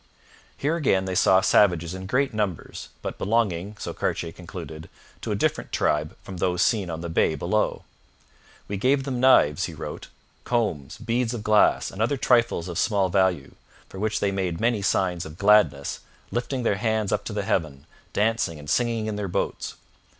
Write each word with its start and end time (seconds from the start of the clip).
Here 0.57 0.75
again 0.77 1.05
they 1.05 1.13
saw 1.13 1.41
savages 1.41 1.93
in 1.93 2.07
great 2.07 2.33
numbers, 2.33 2.89
but 3.03 3.19
belonging, 3.19 3.75
so 3.77 3.93
Cartier 3.93 4.31
concluded, 4.31 4.89
to 5.21 5.31
a 5.31 5.35
different 5.35 5.71
tribe 5.71 6.17
from 6.23 6.37
those 6.37 6.63
seen 6.63 6.89
on 6.89 7.01
the 7.01 7.07
bay 7.07 7.35
below. 7.35 7.83
'We 8.67 8.77
gave 8.77 9.03
them 9.03 9.19
knives,' 9.19 9.65
he 9.65 9.75
wrote, 9.75 10.07
'combs, 10.43 10.97
beads 10.97 11.35
of 11.35 11.43
glass, 11.43 11.91
and 11.91 12.01
other 12.01 12.17
trifles 12.17 12.67
of 12.67 12.79
small 12.79 13.09
value, 13.09 13.53
for 13.89 13.99
which 13.99 14.19
they 14.21 14.31
made 14.31 14.59
many 14.59 14.81
signs 14.81 15.23
of 15.23 15.37
gladness, 15.37 15.99
lifting 16.31 16.63
their 16.63 16.77
hands 16.77 17.11
up 17.11 17.23
to 17.25 17.33
heaven, 17.39 17.85
dancing 18.11 18.57
and 18.57 18.71
singing 18.71 19.05
in 19.05 19.17
their 19.17 19.27
boats.' 19.27 19.75